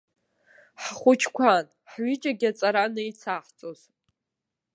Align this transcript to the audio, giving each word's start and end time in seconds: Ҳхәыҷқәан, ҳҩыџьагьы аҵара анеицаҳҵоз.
Ҳхәыҷқәан, 0.83 1.65
ҳҩыџьагьы 1.89 2.47
аҵара 2.49 2.81
анеицаҳҵоз. 2.87 3.81